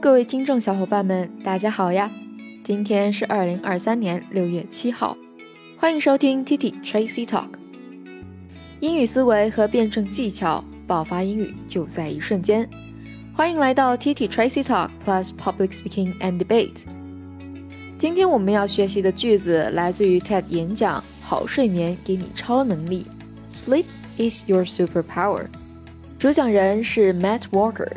[0.00, 2.08] 各位听众小伙伴们，大家好呀！
[2.62, 5.18] 今天是二零二三年六月七号，
[5.76, 7.48] 欢迎收听 T T Tracy Talk。
[8.78, 12.68] 英语思维和辩证技巧，爆发英语就在一瞬间。
[13.34, 16.84] 欢迎来到 T T Tracy Talk Plus Public Speaking and Debate。
[17.98, 23.04] 今天我们要学习的句子来自于 TED 演讲：好睡眠给你超能力
[23.52, 23.86] ，Sleep
[24.16, 25.46] is your superpower。
[26.20, 27.88] 主讲人是 Matt Walker。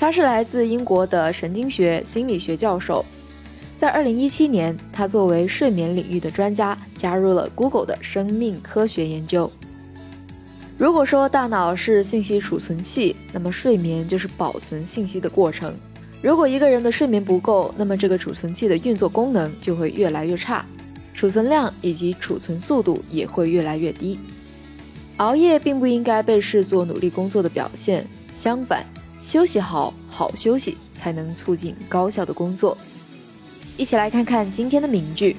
[0.00, 3.04] 他是来自英国的神经学心理学教授，
[3.78, 9.52] 在2017年，他作为睡眠领域的专家加入了 Google 的生命科学研究。
[10.78, 15.74] 如果说大脑是信息储存器，那么睡眠就是保存信息的过程。
[16.22, 20.64] 如果一个人的睡眠不够，那么这个储存器的运作功能就会越来越差，
[21.12, 24.18] 储存量以及储存速度也会越来越低。
[25.18, 28.82] 熬夜并不应该被视作努力工作的表现，相反。
[29.19, 32.77] 休息好，好休息才能促进高效的工作。
[33.77, 35.35] 一起来看看今天的名句：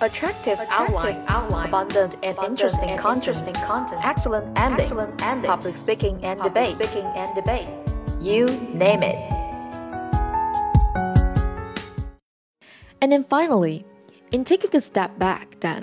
[0.00, 4.88] attractive outline, abundant and interesting content, excellent ending,
[5.42, 7.66] public speaking and debate,
[8.20, 9.16] you name it.
[13.00, 13.84] And then finally,
[14.30, 15.82] in taking a step back, then,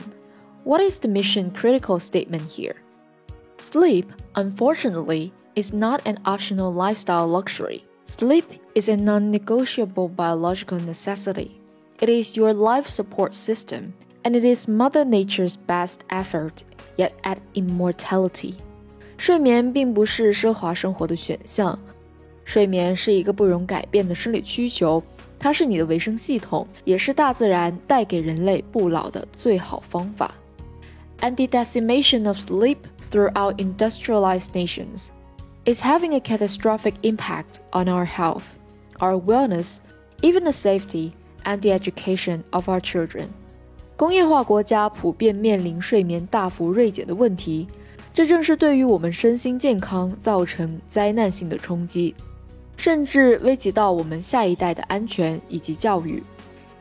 [0.63, 2.75] what is the mission critical statement here?
[3.63, 7.83] Sleep, unfortunately, is not an optional lifestyle luxury.
[8.05, 11.51] Sleep is a non negotiable biological necessity.
[11.99, 16.63] It is your life support system, and it is Mother Nature's best effort
[16.97, 18.55] yet at immortality.
[19.17, 21.77] 睡眠并不是奢华生活的选项，
[22.45, 25.03] 睡眠是一个不容改变的生理需求，
[25.37, 30.33] 它是你的维生系统，也是大自然带给人类不老的最好方法。
[31.19, 32.77] And the decimation of sleep
[33.13, 35.09] throughout industrialized nations
[35.65, 38.43] is having a catastrophic impact on our health,
[38.99, 39.79] our wellness,
[40.21, 41.13] even the safety
[41.43, 43.29] and the education of our children.
[43.95, 47.67] 工业化国家普遍面临睡眠大幅锐减的问题，
[48.13, 52.15] 这正是对于我们身心健康造成灾难性的冲击，
[52.77, 56.23] 甚至危及到我们下一代的安全以及教育。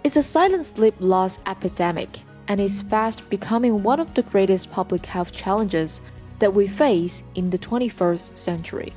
[0.05, 2.09] It's a silent sleep loss epidemic
[2.47, 5.97] and is fast becoming one of the greatest public health challenges
[6.43, 8.93] that we face in the 21st century。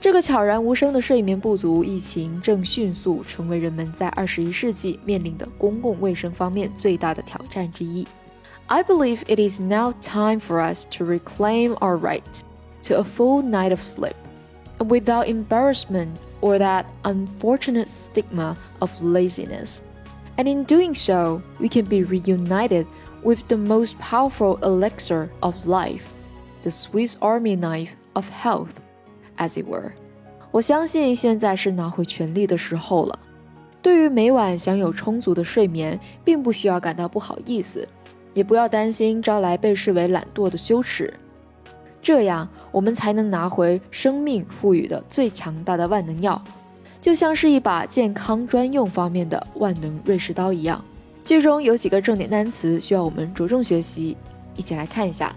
[0.00, 8.06] 这个悄然无声的睡眠不足疫情正迅速成为人们在二十一世纪面临的公共卫生方面最大的挑战之一。
[8.68, 12.22] I believe it is now time for us to reclaim our right
[12.84, 14.14] to a full night of sleep,
[14.78, 19.80] without embarrassment or that unfortunate stigma of laziness.
[20.36, 22.86] And in doing so, we can be reunited
[23.22, 26.09] with the most powerful elixir of life
[26.61, 28.69] the Swiss Army knife of health,
[29.37, 29.91] as it were。
[30.51, 33.19] 我相信现在是拿回权力的时候了。
[33.81, 37.87] 对于每晚享有充足的睡眠，并不需要感到不好意思，
[38.33, 41.13] 也不要担心招来被视为懒惰的羞耻。
[42.01, 46.39] 这样，我们才能拿回生命赋予的最强大的万能药，
[47.01, 50.83] 就像是一把健康专用方面的万能瑞士刀一样。
[51.23, 54.17] 剧中有几个重点单词需要我们着重学习，
[54.55, 55.35] 一起来看一下。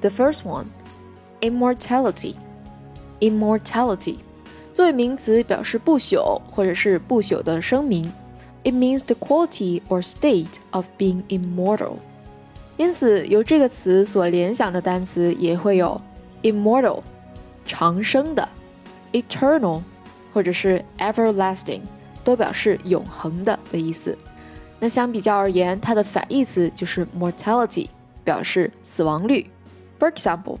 [0.00, 0.66] The first one,
[1.40, 2.34] immortality.
[3.20, 4.16] Immortality
[4.74, 8.12] 作为名词表示不朽或者是不朽的声明。
[8.62, 11.94] It means the quality or state of being immortal.
[12.76, 15.98] 因此，由这个词所联想的单词也会有
[16.42, 17.00] immortal
[17.64, 18.46] 长生的，
[19.12, 19.80] eternal
[20.34, 21.80] 或者是 everlasting
[22.22, 24.18] 都表示永恒的的意思。
[24.78, 27.88] 那相比较而言，它的反义词就是 mortality，
[28.22, 29.46] 表示死亡率。
[30.00, 30.58] for example,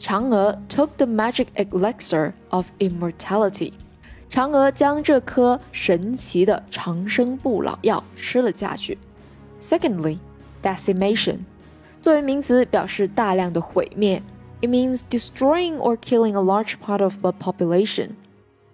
[0.00, 3.72] 嫦娥 took the magic elixir of immortality.
[4.30, 8.96] 嫦娥将这颗神奇的长生不老药吃了下去。
[9.62, 10.18] Secondly,
[10.62, 11.38] decimation
[12.00, 14.22] 作为名词表示大量的毁灭。
[14.62, 18.10] It means destroying or killing a large part of a population.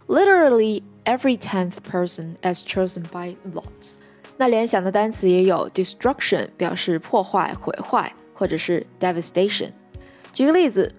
[0.09, 3.95] Literally every tenth person as chosen by lots.
[4.37, 9.71] 那联想的单词也有 destruction 表示破坏、毁坏，或者是 devastation。
[10.34, 10.94] 举个例子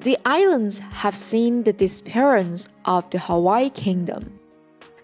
[0.00, 4.22] ，The islands have seen the disappearance of the Hawaii kingdom,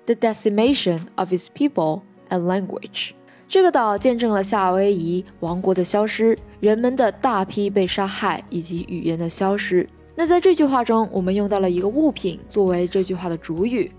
[0.06, 2.00] the decimation of its people
[2.30, 3.10] and language。
[3.46, 9.86] 这个岛见证了夏威夷王国的消失，人们的大批被杀害以及语言的消失。
[10.14, 13.90] 那在这句话中，我们用到了一个物品作为这句话的主语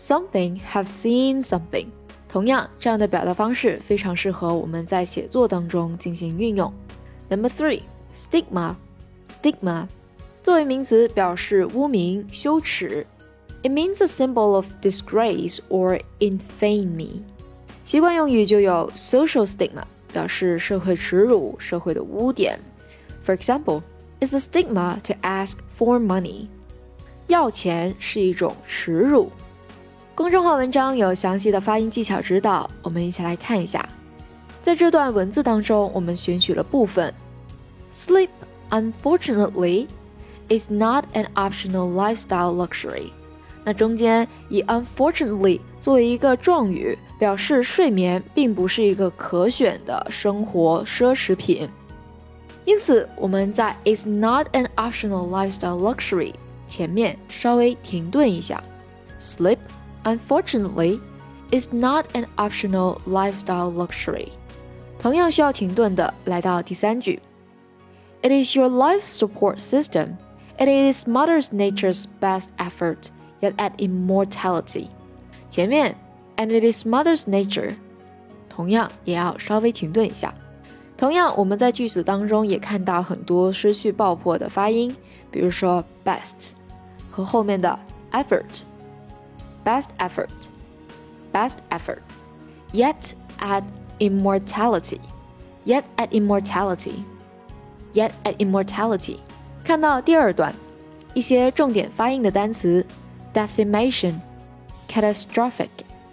[0.00, 1.86] ，something have seen something。
[2.26, 6.72] 同样，这样的表达方式非常适合我们在写作当中进行运用。
[7.28, 7.82] Number three,
[8.16, 8.76] stigma。
[9.27, 9.85] stigma
[10.43, 13.05] 作为名词表示污名、羞耻。
[13.63, 17.21] It means a symbol of disgrace or infamy。
[17.83, 22.59] 习惯用语就有 social stigma，表示社会耻辱、社会的污点。
[23.25, 23.83] For example,
[24.19, 26.47] it's a stigma to ask for money。
[27.27, 29.31] 要钱是一种耻辱。
[30.15, 33.87] 公众号文章有详细的发音技巧指导，我们一起来看一下。
[34.61, 37.13] 在这段文字当中，我们选取了部分。
[37.93, 38.29] Sleep,
[38.69, 39.87] unfortunately,
[40.49, 43.11] is not an optional lifestyle luxury。
[43.63, 51.69] 那中间以 unfortunately 作为一个状语，表示睡眠并不是一个可选的生活奢侈品。
[52.65, 56.33] 因此，我们在 is not an optional lifestyle luxury
[56.67, 58.63] 前面稍微停顿一下。
[59.19, 59.57] Sleep,
[60.03, 60.99] unfortunately,
[61.51, 64.29] is not an optional lifestyle luxury。
[64.99, 67.19] 同样需要停顿的，来到第三句。
[68.21, 70.17] It is your life support system.
[70.57, 73.09] It is Mother's Nature's best effort
[73.41, 74.89] yet at immortality。
[75.49, 75.95] 前面
[76.37, 77.75] and it is mother's nature，
[78.49, 80.33] 同样也要稍微停顿一下。
[80.97, 84.95] 同样，我们在句子当中也看到很多失去爆破的发音，
[85.31, 86.51] 比如说 best
[87.09, 87.79] 和后面的
[88.11, 93.63] effort，best effort，best effort，yet at
[93.97, 96.09] immortality，yet at
[97.95, 99.17] immortality，yet at immortality。
[99.63, 100.53] 看到第二段，
[101.13, 102.85] 一些重点发音的单词。
[103.33, 104.19] decimation,
[104.89, 105.69] catastrophic,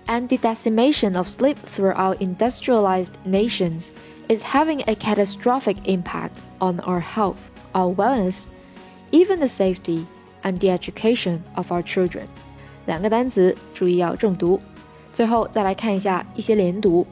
[0.07, 3.91] and the decimation of sleep throughout industrialized nations
[4.29, 6.31] is having a catastrophic impact
[6.61, 7.39] on our health,
[7.73, 8.45] our wellness,
[9.11, 10.07] even the safety
[10.45, 12.29] and the education of our children.
[12.87, 14.61] 两个单词注意要重读。
[15.13, 17.05] 最后再来看一下一些连读：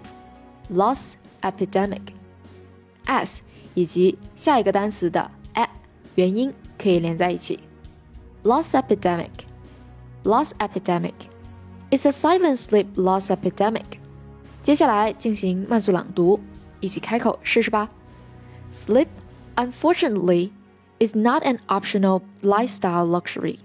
[0.73, 3.41] loss epidemic，s
[3.75, 5.69] 以及下一个单词的 a
[6.15, 7.61] 元音可以连在一起，
[8.45, 11.15] loss epidemic。loss epidemic.
[11.91, 14.01] It's a silent sleep loss epidemic.
[14.65, 16.41] 接下来进行慢速朗读，
[16.81, 17.89] 一起开口试试吧。
[18.75, 19.07] Sleep,
[19.55, 20.51] unfortunately,
[20.99, 23.59] is not an optional lifestyle luxury.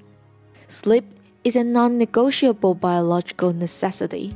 [0.70, 1.04] Sleep
[1.44, 4.34] is a non negotiable biological necessity.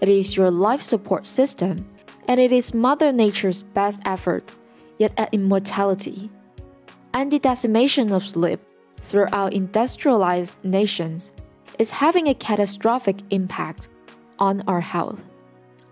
[0.00, 1.84] It is your life support system,
[2.26, 4.44] and it is Mother Nature's best effort,
[4.97, 6.29] yet at immortality.
[7.13, 8.59] And the decimation of sleep
[9.01, 11.33] throughout industrialized nations
[11.79, 13.89] is having a catastrophic impact
[14.39, 15.19] on our health,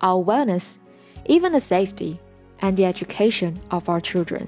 [0.01, 0.77] our wellness,
[1.25, 2.19] even the safety
[2.59, 4.48] and the education of our children.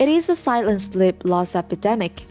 [0.00, 2.24] It is a silent sleep loss epidemic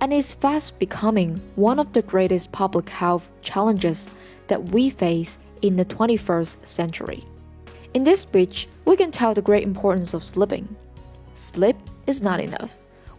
[0.00, 4.08] and is fast becoming one of the greatest public health challenges
[4.48, 7.24] that we face in the 21st century.
[7.93, 10.65] In this speech, we can tell the great importance of sleeping.
[11.35, 11.75] Sleep
[12.05, 12.69] is not enough.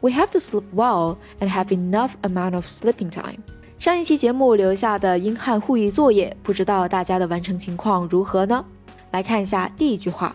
[0.00, 3.40] We have to sleep well and have enough amount of sleeping time.
[3.78, 8.64] 上一期节目留下的英汉互译作业，不知道大家的完成情况如何呢？
[9.10, 10.34] 来看一下第一句话，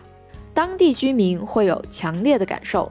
[0.52, 2.90] 当地居民会有强烈的感受。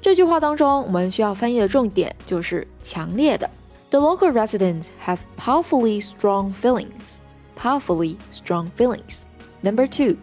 [0.00, 3.50] 这句话当中，我们需要翻译的重点就是强烈的。
[3.90, 7.18] The local residents have powerfully strong feelings.
[7.56, 9.22] Powerfully strong feelings.
[9.62, 10.16] Number two，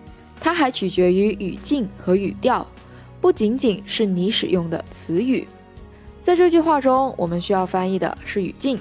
[0.44, 2.66] 它还取决于语境和语调，
[3.20, 5.46] 不仅仅是你使用的词语。
[6.24, 8.76] 在这句话中，我们需要翻译的是语境。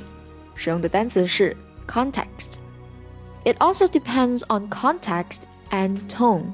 [0.55, 1.55] 使用的单词是
[1.87, 2.53] context。
[3.45, 6.53] It also depends on context and tone,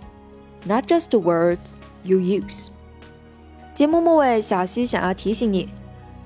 [0.65, 1.57] not just the words
[2.03, 2.67] you use.
[3.73, 5.69] 节目末尾，小溪想要提醒你，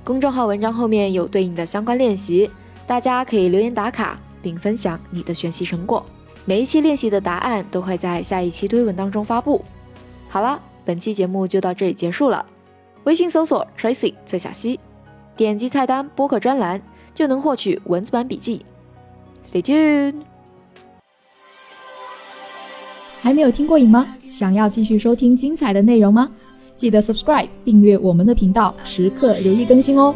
[0.03, 2.49] 公众号文章后面有对应的相关练习，
[2.87, 6.03] 大家可以留言打卡并分享你的学习成果。
[6.45, 9.63] 每一期练习的答案都会在下一期推文当中发布。
[10.29, 12.45] 好了，本期节目就到这里结束了。
[13.03, 14.79] 微信搜索 Tracy 崔小溪，
[15.35, 16.81] 点击菜单播客专栏。
[17.13, 18.65] 就能获取文字版笔记。
[19.45, 20.15] Stay tuned。
[23.19, 24.15] 还没有听过瘾吗？
[24.31, 26.31] 想要继续收听精彩的内容吗？
[26.77, 30.15] 记得 subscribe 订阅我们的频道，时刻留意更新哦。